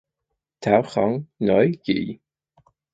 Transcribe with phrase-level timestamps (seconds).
[0.61, 2.17] Thảo không nói gì